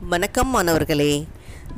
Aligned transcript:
வணக்கம் 0.00 0.48
மாணவர்களே. 0.48 1.26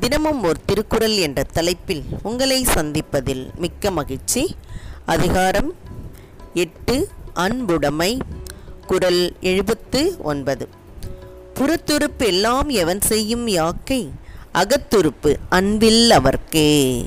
தினமும் 0.00 0.42
ஒரு 0.42 0.56
திருக்குறள் 0.66 1.16
என்ற 1.16 1.42
தலைப்பில் 1.42 2.02
உங்களை 2.22 2.64
சந்திப்பதில் 2.64 3.54
மிக்க 3.54 3.90
மகிழ்ச்சி. 3.90 4.56
அதிகாரம் 5.06 5.74
எட்டு 6.54 7.08
அன்புடைமை 7.34 8.18
குரல் 8.86 9.36
எழுபத்து 9.40 10.16
ஒன்பது. 10.18 10.68
புறத்துறுப்பு 11.54 12.24
எல்லாம் 12.24 12.68
எவன் 12.68 13.00
செய்யும் 13.00 13.48
யாக்கை? 13.48 14.10
அகத்துறுப்பு 14.54 15.36
அன்பில் 15.48 16.10
அவர்க்கே. 16.10 17.06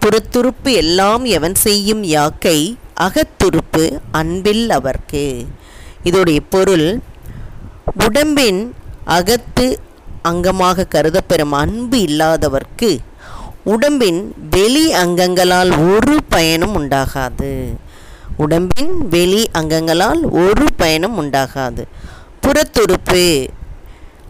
புறத்துறுப்பு 0.00 0.72
எல்லாம் 0.72 1.24
எவன் 1.24 1.54
செய்யும் 1.54 2.04
யாக்கை? 2.04 2.76
அகத்துறுப்பு 3.00 3.98
அன்பில் 4.10 4.70
அவர்க்கு. 4.70 5.46
இதோடைய 6.04 6.38
பொருள் 6.48 7.00
உடம்பின் 8.04 8.74
அகத்து 9.04 9.80
அங்கமாக 10.24 10.86
கருதப்பெறும் 10.94 11.52
அன்பு 11.52 11.98
இல்லாதவர்க்கு 11.98 12.98
உடம்பின் 13.64 14.34
வெளி 14.50 14.94
அங்கங்களால் 14.94 15.70
ஒரு 15.92 16.18
பயனும் 16.28 16.74
உண்டாகாது. 16.80 17.74
உடம்பின் 18.36 19.08
வெளி 19.08 19.48
அங்கங்களால் 19.52 20.22
ஒரு 20.30 20.66
பயனும் 20.76 21.16
உண்டாகாது. 21.22 21.84
புறத்துறுப்பு 22.46 23.48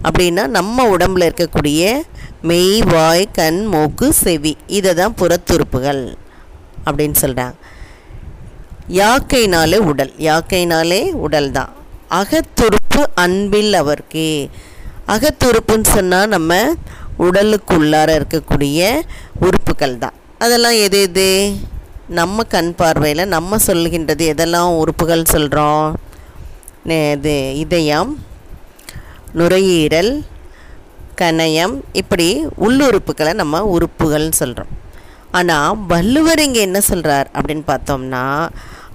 அப்படின்னா 0.03 0.47
நம்ம 0.47 0.97
உடம்புல 0.97 1.29
இருக்கக்கூடிய 1.29 2.01
மெய் 2.43 2.81
வாய் 2.81 3.29
கண் 3.33 3.67
மூக்கு 3.67 4.13
செவி. 4.13 4.57
இதை 4.67 4.95
தான் 4.95 5.15
புறத்துறுப்புகள் 5.15 6.17
அப்படின்னு 6.85 7.15
சொல்கிறாங்க 7.21 7.55
யாக்கைனாலே 8.89 9.77
உடல். 9.77 10.13
யாக்கைனாலே 10.19 11.11
உடல் 11.13 11.51
தான் 11.51 11.73
அகத்துறுப்பு 12.11 13.03
அன்பில் 13.15 13.75
அவர்க்கே. 13.75 14.51
அகத்துறுப்புன்னு 15.09 15.89
சொன்னால் 15.89 16.29
நம்ம 16.29 16.53
உடலுக்குள்ளார 17.19 18.09
இருக்கக்கூடிய 18.19 18.81
உறுப்புகள் 19.41 19.95
தான். 19.99 20.17
அதெல்லாம் 20.39 20.77
எது 20.79 20.99
எது? 21.03 21.29
நம்ம 22.11 22.45
கண் 22.49 22.73
பார்வையில் 22.75 23.23
நம்ம 23.29 23.59
சொல்கின்றது 23.67 24.25
எதெல்லாம் 24.29 24.77
உறுப்புகள் 24.77 25.25
சொல்கிறோம் 25.27 25.87
இது 27.15 27.35
இதயம் 27.55 28.11
நுரையீரல் 29.35 30.13
கணையம் 31.17 31.75
இப்படி 31.93 32.29
உள்ளுறுப்புகளை 32.57 33.33
நம்ம 33.33 33.63
உறுப்புகள்னு 33.75 34.37
சொல்கிறோம் 34.37 34.73
ஆனால் 35.31 35.79
வள்ளுவர் 35.87 36.41
இங்கே 36.41 36.61
என்ன 36.61 36.81
சொல்கிறார் 36.81 37.29
அப்படின்னு 37.35 37.65
பார்த்தோம்னா 37.67 38.25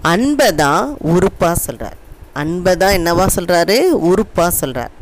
அன்பை 0.04 0.50
தான் 0.56 0.84
உறுப்பாக 1.12 1.56
சொல்கிறார் 1.60 1.98
அன்பை 2.34 2.74
தான் 2.76 2.96
என்னவா 2.98 3.26
சொல்கிறாரு 3.36 3.78
உறுப்பாக 4.04 4.52
சொல்கிறார் 4.54 4.94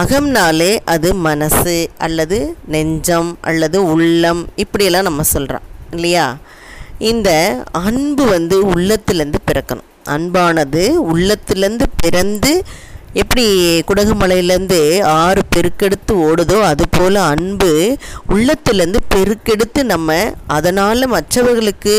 அகம்னாலே 0.00 0.78
அது 0.84 1.14
மனசு 1.14 1.74
அல்லது 1.98 2.38
நெஞ்சம் 2.66 3.38
அல்லது 3.40 3.78
உள்ளம் 3.92 4.48
இப்படியெல்லாம் 4.56 5.02
நம்ம 5.02 5.22
சொல்கிறோம் 5.22 5.66
இல்லையா? 5.90 6.26
இந்த 6.98 7.30
அன்பு 7.82 8.24
வந்து 8.24 8.56
உள்ளத்துலேருந்து 8.72 9.40
பிறக்கணும். 9.46 9.86
அன்பானது 10.08 10.82
உள்ளத்துலேருந்து 11.12 11.86
பிறந்து 11.96 12.52
எப்படி 13.12 13.44
குடகுமலையிலேருந்து 13.88 14.78
ஆறு 15.20 15.42
பெருக்கெடுத்து 15.56 16.12
ஓடுதோ 16.26 16.58
அதுபோல் 16.62 17.16
அன்பு 17.30 17.70
உள்ளத்துலேருந்து 18.28 19.00
பெருக்கெடுத்து 19.14 19.82
நம்ம 19.84 20.18
அதனால் 20.46 21.06
மற்றவர்களுக்கு 21.06 21.96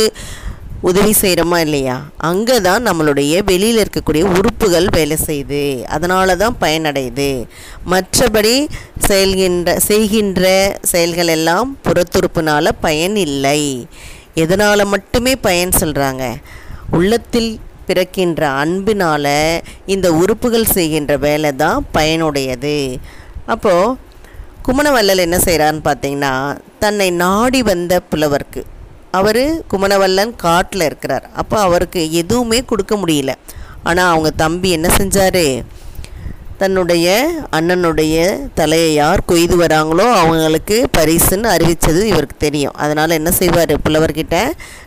உதவி 0.89 1.13
செய்கிறோமா 1.21 1.57
இல்லையா? 1.65 1.95
அங்கே 2.29 2.55
தான் 2.67 2.85
நம்மளுடைய 2.87 3.33
வெளியில் 3.49 3.81
இருக்கக்கூடிய 3.81 4.23
உறுப்புகள் 4.37 4.87
வேலை 4.97 5.17
செய்யுது. 5.27 5.63
அதனால 5.95 6.35
தான் 6.43 6.55
பயனடையுது. 6.63 7.31
மற்றபடி 7.93 8.55
செயல்கின்ற 9.07 9.75
செய்கின்ற 9.89 10.45
செயல்கள் 10.91 11.31
எல்லாம் 11.37 11.69
புறத்துறுப்புனால் 11.87 12.79
பயன் 12.85 13.17
இல்லை. 13.27 13.61
எதனால் 14.43 14.91
மட்டுமே 14.93 15.35
பயன் 15.47 15.79
சொல்கிறாங்க 15.81 16.25
உள்ளத்தில் 16.99 17.51
பிறக்கின்ற 17.87 18.41
அன்பினால் 18.63 19.33
இந்த 19.93 20.07
உறுப்புகள் 20.21 20.73
செய்கின்ற 20.75 21.13
வேலை 21.27 21.51
தான் 21.63 21.87
பயனுடையது. 21.97 22.77
அப்போது 23.53 23.95
குமணவல்லல் 24.65 25.25
என்ன 25.27 25.37
செய்கிறான்னு 25.47 25.81
பார்த்தீங்கன்னா 25.87 26.35
தன்னை 26.83 27.07
நாடி 27.23 27.59
வந்த 27.71 27.93
புலவர்க்கு 28.11 28.61
அவர் 29.11 29.63
குமணவல்லன் 29.71 30.33
காட்டில் 30.35 30.81
இருக்கிறார். 30.81 31.25
அப்போ 31.35 31.59
அவருக்கு 31.59 32.01
எதுவுமே 32.11 32.59
கொடுக்க 32.65 32.95
முடியல. 32.95 33.33
ஆனால் 33.83 34.09
அவங்க 34.09 34.29
தம்பி 34.31 34.69
என்ன 34.69 34.87
செஞ்சார்? 34.97 35.45
தன்னுடைய 36.57 37.07
அண்ணனுடைய 37.51 38.15
தலையை 38.53 38.93
யார் 38.93 39.21
கொய்து 39.25 39.55
வராங்களோ 39.61 40.05
அவங்களுக்கு 40.13 40.89
பரிசுன்னு 40.97 41.47
அறிவித்தது 41.55 42.01
இவருக்கு 42.07 42.37
தெரியும். 42.37 42.73
அதனால் 42.73 43.09
என்ன 43.09 43.31
செய்வார் 43.31 43.73
புலவர்கிட்ட? 43.85 44.37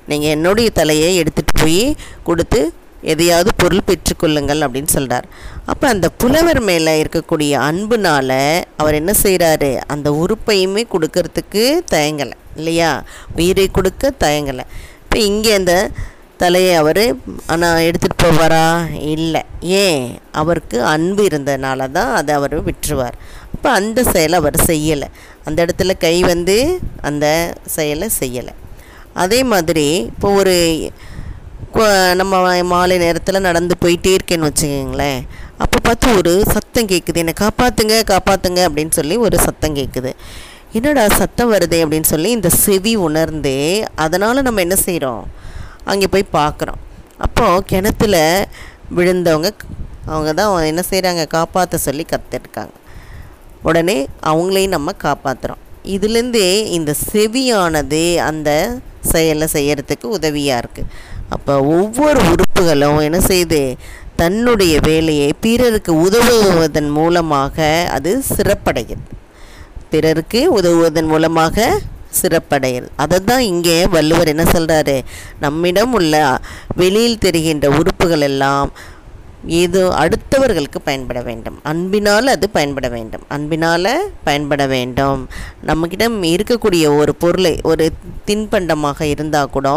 நீங்கள் 0.06 0.30
என்னுடைய 0.30 0.70
தலையை 0.70 1.22
எடுத்துகிட்டு 1.22 1.60
போய் 1.60 1.96
கொடுத்து 2.22 2.60
எதையாவது 3.04 3.50
பொருள் 3.56 3.86
பெற்றுக்கொள்ளுங்கள் 3.86 4.64
அப்படின்னு 4.66 4.86
சொல்கிறார் 4.86 5.26
அப்போ 5.64 5.88
அந்த 5.88 6.08
புலவர் 6.08 6.60
மேலே 6.60 7.02
இருக்கக்கூடிய 7.02 7.52
அன்புனால் 7.68 8.38
அவர் 8.76 8.94
என்ன 8.94 9.12
செய்கிறாரு 9.22 9.78
அந்த 9.86 10.10
உறுப்பையுமே 10.10 10.82
கொடுக்கறதுக்கு 10.94 11.62
தயங்கலை 11.92 12.32
இல்லையா? 12.56 13.04
உயிரை 13.36 13.68
கொடுக்க 13.68 14.12
தயங்கலை. 14.20 14.64
இப்போ 15.02 15.18
இங்கே 15.18 15.52
அந்த 15.54 15.90
தலையை 16.36 16.74
அவர் 16.74 17.16
ஆனால் 17.46 17.78
எடுத்துகிட்டு 17.78 18.22
போவாரா? 18.22 18.64
இல்லை. 19.00 19.42
ஏன்? 19.60 20.18
அவருக்கு 20.32 20.84
அன்பு 20.84 21.26
இருந்ததுனால 21.26 21.90
தான் 21.90 22.14
அதை 22.14 22.34
அவர் 22.34 22.56
விட்டுருவார். 22.64 23.16
அப்போ 23.54 23.70
அந்த 23.70 24.04
செயலை 24.04 24.38
அவர் 24.38 24.56
செய்யலை. 24.66 25.08
அந்த 25.44 25.66
இடத்துல 25.66 25.94
கை 25.98 26.22
வந்து 26.22 26.80
அந்த 27.00 27.54
செயலை 27.66 28.08
செய்யலை. 28.20 28.54
அதே 29.12 29.44
மாதிரி 29.44 29.86
இப்போ 29.96 30.30
ஒரு 30.30 30.56
நம்ம 32.14 32.62
மாலை 32.62 32.98
நேரத்தில் 32.98 33.40
நடந்து 33.40 33.74
போயிட்டே 33.84 34.10
இருக்கேன்னு 34.14 34.48
வச்சுக்கோங்களேன். 34.48 35.20
அப்போ 35.58 35.78
பார்த்து 35.78 36.16
ஒரு 36.16 36.44
சத்தம் 36.44 36.88
கேட்குது 36.88 37.16
என்னை 37.16 37.34
காப்பாற்றுங்க 37.40 37.94
காப்பாற்றுங்க 38.10 38.60
அப்படின்னு 38.68 38.90
சொல்லி 38.90 39.16
ஒரு 39.16 39.36
சத்தம் 39.38 39.76
கேட்குது 39.76 40.10
என்னடா 40.72 41.08
சத்தம் 41.08 41.52
வருதே 41.52 41.78
அப்படின்னு 41.84 42.02
சொல்லி 42.02 42.30
இந்த 42.30 42.48
செவி 42.48 42.96
உணர்ந்து 42.96 43.54
அதனால் 43.94 44.42
நம்ம 44.42 44.60
என்ன 44.60 44.76
செய்கிறோம் 44.76 45.24
அங்கே 45.84 46.06
போய் 46.06 46.26
பார்க்குறோம் 46.32 46.80
அப்போது 47.18 47.64
கிணத்துல 47.64 48.16
விழுந்தவங்க 48.90 49.50
அவங்க 50.06 50.32
தான் 50.32 50.66
என்ன 50.66 50.82
செய்கிறாங்க 50.90 51.26
காப்பாற்ற 51.26 51.78
சொல்லி 51.78 52.04
கற்றுருக்காங்க 52.04 52.74
உடனே 53.62 54.08
அவங்களையும் 54.22 54.70
நம்ம 54.70 54.92
காப்பாற்றுறோம் 55.04 55.62
இதுலேருந்தே 55.84 56.70
இந்த 56.70 56.94
செவியானது 57.12 58.16
அந்த 58.18 58.50
செயலை 59.12 59.46
செய்கிறதுக்கு 59.52 60.06
உதவியாக 60.08 60.62
இருக்குது 60.62 60.90
அப்போ 61.34 61.54
ஒவ்வொரு 61.76 62.20
உறுப்புகளும் 62.32 62.98
என்ன 62.98 63.20
செய்து 63.20 63.60
தன்னுடைய 64.16 64.74
வேலையை 64.82 65.28
பிறருக்கு 65.40 65.92
உதவுவதன் 66.06 66.90
மூலமாக 66.90 67.66
அது 67.90 68.10
சிறப்படைகிறது 68.36 69.10
பிறருக்கு 69.90 70.40
உதவுவதன் 70.52 71.06
மூலமாக 71.06 71.66
சிறப்படைகிறது 72.22 72.90
அதை 72.96 73.18
தான் 73.24 73.44
இங்கே 73.52 73.76
வள்ளுவர் 73.86 74.32
என்ன 74.32 74.44
சொல்கிறாரு 74.52 74.96
நம்மிடம் 75.40 75.92
உள்ள 75.92 76.16
வெளியில் 76.76 77.18
தெரிகின்ற 77.18 77.68
உறுப்புகள் 77.78 78.20
எல்லாம் 78.20 78.68
ஏதோ 79.60 79.80
அடுத்தவர்களுக்கு 80.02 80.78
பயன்பட 80.84 81.20
வேண்டும். 81.22 81.56
அன்பினால் 81.62 82.26
அது 82.26 82.46
பயன்பட 82.48 82.88
வேண்டும். 82.88 83.24
அன்பினால் 83.28 83.90
பயன்பட 84.24 84.62
வேண்டும். 84.66 85.20
நம்மக்கிட்ட 85.66 86.06
இருக்கக்கூடிய 86.34 86.84
ஒரு 86.96 87.14
பொருளை 87.14 87.54
ஒரு 87.62 87.86
தின்பண்டமாக 88.26 89.00
இருந்தால் 89.02 89.50
கூட 89.50 89.68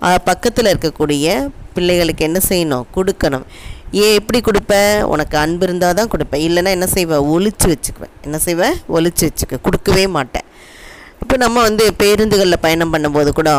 பக்கத்தில் 0.00 0.70
இருக்கக்கூடிய 0.72 1.50
பிள்ளைகளுக்கு 1.74 2.24
என்ன 2.24 2.40
செய்யணும்? 2.48 2.84
கொடுக்கணும். 2.96 3.46
ஏன் 3.90 4.14
எப்படி 4.14 4.40
கொடுப்பேன் 4.40 5.02
உனக்கு 5.02 5.38
அன்பு 5.38 5.66
இருந்தால் 5.66 5.94
தான் 5.94 6.08
கொடுப்பேன் 6.08 6.44
இல்லைன்னா 6.48 6.68
என்ன 6.68 6.86
செய்வேன் 6.86 7.18
ஒழிச்சு 7.18 7.66
வச்சுக்குவேன் 7.66 8.14
என்ன 8.22 8.38
செய்வேன் 8.38 8.74
ஒழிச்சு 8.88 9.28
வச்சுக்க. 9.28 9.56
கொடுக்கவே 9.62 10.06
மாட்டேன். 10.06 10.44
இப்போ 11.22 11.36
நம்ம 11.36 11.62
வந்து 11.62 11.92
பேருந்துகளில் 11.98 12.64
பயணம் 12.66 12.92
பண்ணும்போது 12.94 13.28
கூட 13.28 13.50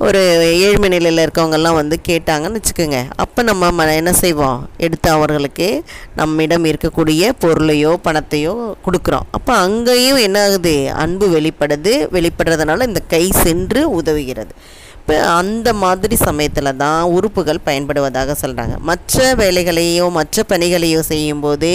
ஒரு 0.00 0.20
ஏழ்மை 0.44 0.88
நிலையில் 0.88 1.22
இருக்கவங்கெல்லாம் 1.24 1.74
வந்து 1.74 1.98
கேட்டாங்கன்னு 2.08 2.58
வச்சுக்கோங்க. 2.58 3.04
அப்போ 3.16 3.42
நம்ம 3.42 3.70
ம 3.70 3.94
என்ன 3.94 4.12
செய்வோம்? 4.12 4.68
எடுத்து 4.76 5.10
அவர்களுக்கு 5.10 5.84
நம்மிடம் 6.16 6.64
இருக்கக்கூடிய 6.64 7.32
பொருளையோ 7.40 7.96
பணத்தையோ 8.04 8.74
கொடுக்குறோம். 8.86 9.26
அப்போ 9.30 9.54
அங்கேயும் 9.54 10.16
என்ன 10.16 10.42
ஆகுது? 10.42 10.90
அன்பு 10.92 11.38
வெளிப்படுது. 11.38 11.94
வெளிப்படுறதுனால 12.12 12.82
இந்த 12.82 13.00
கை 13.00 13.30
சென்று 13.30 14.02
உதவுகிறது. 14.02 14.54
இப்போ 15.08 15.20
அந்த 15.42 15.68
மாதிரி 15.82 16.16
சமயத்தில் 16.24 16.78
தான் 16.82 17.02
உறுப்புகள் 17.16 17.60
பயன்படுவதாக 17.68 18.34
சொல்கிறாங்க 18.40 18.74
மற்ற 18.88 19.28
வேலைகளையோ 19.40 20.06
மற்ற 20.16 20.42
பணிகளையோ 20.50 21.00
செய்யும்போது 21.10 21.70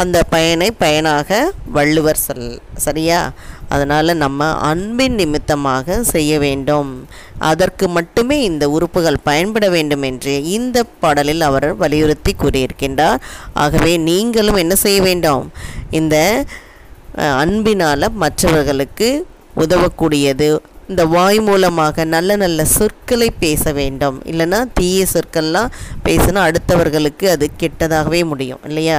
அந்த 0.00 0.18
பயனை 0.34 0.68
பயனாக 0.82 1.40
வள்ளுவர் 1.76 2.22
சொல் 2.26 2.46
சரியா? 2.86 3.18
அதனால் 3.74 4.18
நம்ம 4.22 4.50
அன்பின் 4.70 5.18
நிமித்தமாக 5.20 5.98
செய்ய 6.12 6.38
வேண்டும். 6.46 6.92
அதற்கு 7.50 7.88
மட்டுமே 7.98 8.38
இந்த 8.50 8.64
உறுப்புகள் 8.76 9.22
பயன்பட 9.28 9.68
வேண்டும் 9.76 10.06
என்று 10.10 10.36
இந்த 10.56 10.86
பாடலில் 11.04 11.48
அவர் 11.50 11.68
வலியுறுத்தி 11.84 12.34
கூறியிருக்கின்றார். 12.42 13.22
ஆகவே 13.64 13.94
நீங்களும் 14.10 14.62
என்ன 14.64 14.76
செய்ய 14.86 15.00
வேண்டும்? 15.10 15.46
இந்த 16.00 16.16
அன்பினால் 17.44 18.14
மற்றவர்களுக்கு 18.24 19.10
உதவக்கூடியது 19.64 20.50
இந்த 20.88 21.06
வாய் 21.06 21.38
மூலமாக 21.40 22.04
நல்ல 22.04 22.36
நல்ல 22.36 22.64
சொற்களை 22.64 23.30
பேச 23.30 23.72
வேண்டும். 23.72 24.16
இல்லைன்னா 24.30 24.60
தீய 24.74 25.04
சொற்கள்லாம் 25.12 25.72
பேசினா 26.04 26.40
அடுத்தவர்களுக்கு 26.48 27.26
அது 27.28 27.50
கெட்டதாகவே 27.60 28.24
முடியும் 28.24 28.62
இல்லையா? 28.64 28.98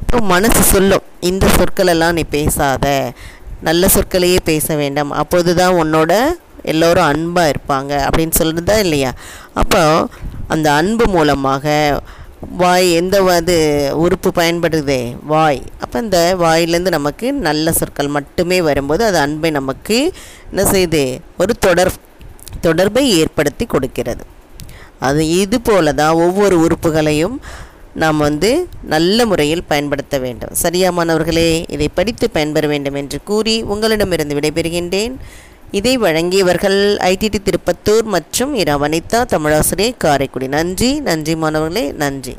அப்போ 0.00 0.20
மனசு 0.20 0.62
சொல்லும் 0.62 1.04
இந்த 1.20 1.46
சொற்களெல்லாம் 1.46 2.12
நீ 2.12 2.24
பேசாத 2.38 3.12
நல்ல 3.60 3.88
சொற்களையே 3.88 4.38
பேச 4.44 4.76
வேண்டாம் 4.76 5.10
அப்போது 5.10 5.54
தான் 5.54 5.78
உன்னோட 5.82 6.12
எல்லோரும் 6.62 7.04
அன்பாக 7.04 7.52
இருப்பாங்க 7.54 7.92
அப்படின்னு 8.06 8.34
சொல்கிறதா 8.42 8.76
இல்லையா? 8.78 9.12
அப்போ 9.54 9.82
அந்த 10.48 10.72
அன்பு 10.72 11.06
மூலமாக 11.06 11.66
வாய் 12.56 12.92
எந்த 12.92 13.16
அது 13.34 13.56
உறுப்பு 13.96 14.30
பயன்படுதே 14.34 15.16
வாய். 15.26 15.62
அப்போ 15.94 16.06
இந்த 16.06 16.20
வாயிலேருந்து 16.40 16.92
நமக்கு 16.94 17.26
நல்ல 17.46 17.72
சொற்கள் 17.72 18.08
மட்டுமே 18.14 18.56
வரும்போது 18.68 19.02
அது 19.08 19.18
அன்பை 19.24 19.50
நமக்கு 19.56 19.96
என்ன 20.50 20.62
செய்யுது 20.70 21.02
ஒரு 21.42 21.52
தொடர் 21.64 21.90
தொடர்பை 22.64 23.02
ஏற்படுத்தி 23.18 23.64
கொடுக்கிறது. 23.74 24.24
அது 25.08 25.22
இது 25.42 25.56
போல 25.68 25.92
தான் 26.00 26.18
ஒவ்வொரு 26.24 26.56
உறுப்புகளையும் 26.64 27.36
நாம் 28.02 28.24
வந்து 28.26 28.50
நல்ல 28.94 29.26
முறையில் 29.32 29.62
பயன்படுத்த 29.68 30.18
வேண்டும். 30.24 30.54
சரியாமானவர்களே 30.62 31.50
இதை 31.76 31.88
படித்து 31.98 32.28
பயன்பெற 32.36 32.66
வேண்டும் 32.72 32.98
என்று 33.02 33.20
கூறி 33.30 33.54
உங்களிடமிருந்து 33.74 34.38
விடைபெறுகின்றேன். 34.38 35.14
இதை 35.80 35.94
வழங்கியவர்கள் 36.06 36.80
ஐடிடி 37.12 37.40
திருப்பத்தூர் 37.50 38.08
மற்றும் 38.16 38.54
இரா 38.62 38.76
வனிதா 38.84 39.20
தமிழாசிரியர் 39.34 40.02
காரைக்குடி. 40.06 40.48
நன்றி 40.58 40.90
நன்றி 41.10 41.36
மாணவர்களே 41.44 41.86
நன்றி. 42.04 42.36